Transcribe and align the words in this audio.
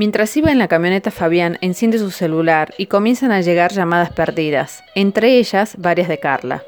Mientras 0.00 0.34
iba 0.34 0.50
en 0.50 0.58
la 0.58 0.66
camioneta, 0.66 1.10
Fabián 1.10 1.58
enciende 1.60 1.98
su 1.98 2.10
celular 2.10 2.72
y 2.78 2.86
comienzan 2.86 3.32
a 3.32 3.42
llegar 3.42 3.70
llamadas 3.70 4.10
perdidas, 4.10 4.82
entre 4.94 5.36
ellas 5.36 5.74
varias 5.76 6.08
de 6.08 6.18
Carla. 6.18 6.62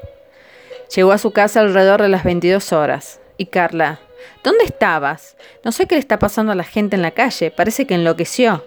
Llegó 0.95 1.11
a 1.11 1.17
su 1.17 1.31
casa 1.31 1.61
alrededor 1.61 2.03
de 2.03 2.09
las 2.09 2.23
22 2.23 2.71
horas. 2.73 3.19
Y 3.37 3.47
Carla, 3.47 3.99
¿dónde 4.43 4.65
estabas? 4.65 5.35
No 5.63 5.71
sé 5.71 5.87
qué 5.87 5.95
le 5.95 5.99
está 5.99 6.19
pasando 6.19 6.51
a 6.51 6.55
la 6.55 6.63
gente 6.63 6.95
en 6.95 7.01
la 7.01 7.09
calle, 7.09 7.49
parece 7.49 7.87
que 7.87 7.95
enloqueció. 7.95 8.63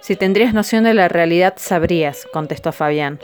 Si 0.00 0.16
tendrías 0.16 0.54
noción 0.54 0.84
de 0.84 0.94
la 0.94 1.08
realidad, 1.08 1.56
sabrías, 1.58 2.26
contestó 2.32 2.72
Fabián. 2.72 3.20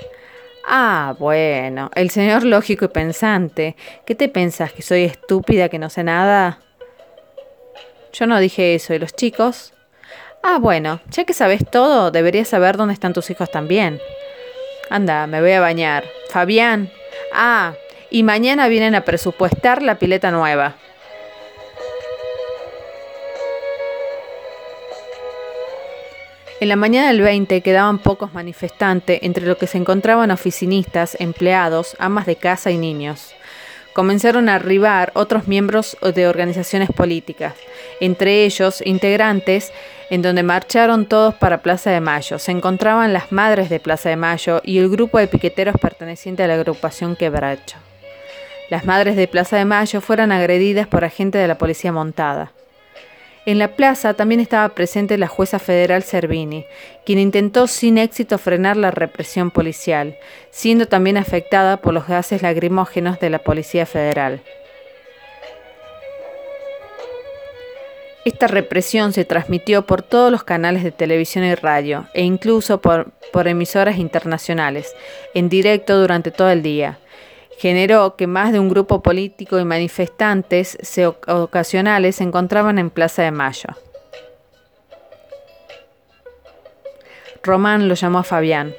Ah, 0.69 1.17
bueno, 1.19 1.91
el 1.95 2.11
señor 2.11 2.45
lógico 2.45 2.85
y 2.85 2.89
pensante. 2.89 3.77
¿Qué 4.05 4.15
te 4.15 4.29
pensás? 4.29 4.75
¿Que 4.75 4.83
soy 4.83 5.05
estúpida, 5.05 5.71
que 5.71 5.79
no 5.79 5.89
sé 5.89 6.05
nada? 6.05 6.61
Yo 8.13 8.27
no 8.27 8.39
dije 8.41 8.75
eso. 8.75 8.93
¿Y 8.93 8.99
los 8.99 9.17
chicos? 9.17 9.73
Ah, 10.45 10.59
bueno, 10.59 11.01
ya 11.09 11.25
que 11.25 11.35
sabes 11.35 11.65
todo, 11.71 12.11
deberías 12.11 12.49
saber 12.49 12.77
dónde 12.77 12.95
están 12.95 13.13
tus 13.13 13.31
hijos 13.31 13.51
también. 13.51 14.01
Anda, 14.91 15.29
me 15.29 15.41
voy 15.41 15.53
a 15.53 15.61
bañar. 15.61 16.05
Fabián. 16.31 16.91
Ah, 17.33 17.75
y 18.11 18.25
mañana 18.25 18.67
vienen 18.67 18.97
a 18.97 19.05
presupuestar 19.05 19.83
la 19.83 20.01
pileta 20.01 20.33
nueva. 20.33 20.75
En 26.61 26.69
la 26.69 26.77
mañana 26.77 27.09
del 27.09 27.23
20 27.23 27.61
quedaban 27.61 27.99
pocos 27.99 28.35
manifestantes, 28.35 29.21
entre 29.23 29.47
los 29.47 29.57
que 29.57 29.67
se 29.67 29.79
encontraban 29.79 30.31
oficinistas, 30.31 31.17
empleados, 31.21 31.97
amas 31.99 32.27
de 32.27 32.37
casa 32.37 32.71
y 32.71 32.79
niños. 32.79 33.35
Comenzaron 33.93 34.49
a 34.49 34.55
arribar 34.55 35.13
otros 35.15 35.49
miembros 35.49 35.99
de 36.15 36.27
organizaciones 36.27 36.91
políticas, 36.91 37.55
entre 38.01 38.45
ellos 38.45 38.83
integrantes 38.87 39.73
en 40.09 40.23
donde 40.23 40.43
marcharon 40.43 41.07
todos 41.07 41.35
para 41.35 41.63
Plaza 41.63 41.91
de 41.91 42.01
Mayo. 42.01 42.39
Se 42.39 42.53
encontraban 42.53 43.13
las 43.13 43.33
madres 43.33 43.69
de 43.69 43.81
Plaza 43.81 44.09
de 44.09 44.17
Mayo 44.17 44.61
y 44.65 44.79
el 44.79 44.89
grupo 44.89 45.19
de 45.19 45.27
piqueteros 45.27 45.77
perteneciente 45.81 46.43
a 46.43 46.47
la 46.47 46.55
agrupación 46.55 47.17
Quebracho. 47.17 47.77
Las 48.71 48.85
madres 48.85 49.17
de 49.17 49.29
Plaza 49.29 49.57
de 49.57 49.67
Mayo 49.67 50.01
fueron 50.01 50.33
agredidas 50.33 50.87
por 50.87 51.05
agentes 51.05 51.41
de 51.41 51.49
la 51.49 51.59
policía 51.59 51.93
montada. 51.93 52.53
En 53.45 53.59
la 53.59 53.75
plaza 53.75 54.15
también 54.15 54.41
estaba 54.41 54.69
presente 54.69 55.19
la 55.19 55.27
jueza 55.27 55.59
federal 55.59 56.05
Servini, 56.05 56.65
quien 57.05 57.19
intentó 57.19 57.67
sin 57.67 57.99
éxito 57.99 58.39
frenar 58.39 58.77
la 58.77 58.93
represión 58.93 59.51
policial, 59.51 60.17
siendo 60.51 60.87
también 60.87 61.17
afectada 61.17 61.79
por 61.79 61.93
los 61.93 62.07
gases 62.07 62.43
lacrimógenos 62.43 63.19
de 63.19 63.31
la 63.31 63.41
Policía 63.41 63.85
Federal. 63.85 64.43
Esta 68.25 68.47
represión 68.47 69.13
se 69.13 69.25
transmitió 69.25 69.87
por 69.87 70.03
todos 70.03 70.31
los 70.31 70.45
canales 70.45 70.85
de 70.85 70.93
televisión 70.93 71.45
y 71.45 71.57
radio, 71.57 72.07
e 72.15 72.23
incluso 72.23 72.81
por, 72.81 73.11
por 73.33 73.49
emisoras 73.49 73.99
internacionales, 73.99 74.95
en 75.35 75.49
directo 75.49 76.01
durante 76.01 76.31
todo 76.31 76.51
el 76.51 76.63
día 76.63 77.01
generó 77.59 78.17
que 78.17 78.27
más 78.27 78.53
de 78.53 78.59
un 78.59 78.69
grupo 78.69 79.03
político 79.03 79.59
y 79.59 79.65
manifestantes 79.65 80.79
ocasionales 81.29 82.17
se 82.17 82.25
encontraban 82.25 82.79
en 82.79 82.91
Plaza 82.91 83.23
de 83.23 83.31
Mayo. 83.31 83.71
Román 87.43 87.89
lo 87.89 87.95
llamó 87.95 88.21
a 88.21 88.25
Fabián. 88.25 88.75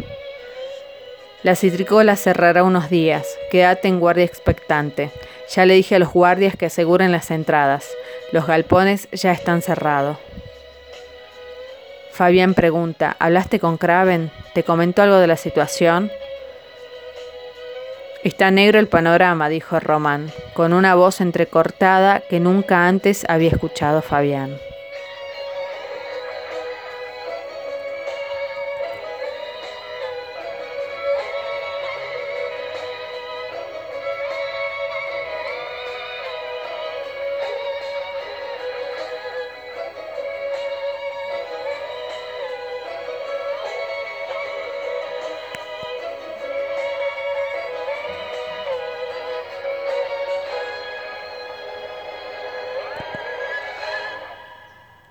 La 1.44 1.56
citricola 1.56 2.16
cerrará 2.16 2.64
unos 2.64 2.90
días. 2.90 3.28
Quédate 3.52 3.90
en 3.90 4.00
guardia 4.00 4.24
expectante. 4.24 5.12
Ya 5.54 5.66
le 5.66 5.74
dije 5.74 5.96
a 5.96 6.00
los 6.00 6.14
guardias 6.14 6.56
que 6.56 6.68
aseguren 6.68 7.12
las 7.12 7.30
entradas. 7.32 7.86
Los 8.32 8.48
galpones 8.48 9.10
ya 9.12 9.34
están 9.34 9.62
cerrados. 9.62 10.18
Fabián 12.14 12.54
pregunta, 12.54 13.18
¿hablaste 13.20 13.60
con 13.60 13.78
Craven? 13.78 14.32
¿Te 14.54 14.64
comentó 14.64 15.02
algo 15.02 15.18
de 15.18 15.28
la 15.28 15.36
situación? 15.36 16.12
Está 18.24 18.52
negro 18.52 18.80
el 18.80 18.88
panorama, 18.88 19.50
dijo 19.50 19.82
Román, 19.82 20.32
con 20.54 20.72
una 20.72 20.96
voz 20.96 21.20
entrecortada 21.20 22.22
que 22.22 22.40
nunca 22.40 22.88
antes 22.88 23.26
había 23.28 23.50
escuchado 23.50 24.02
Fabián. 24.02 24.56